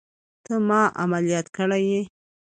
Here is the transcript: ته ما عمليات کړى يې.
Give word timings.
ته 0.43 0.53
ما 0.67 0.81
عمليات 1.01 1.47
کړى 1.57 1.79
يې. 1.89 2.01